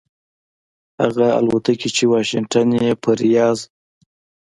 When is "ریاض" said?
3.23-3.59